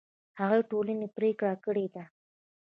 هغه 0.39 0.57
ټولنې 0.69 1.07
پرېکړه 1.17 1.53
کړې 1.65 1.85
ده 1.93 2.03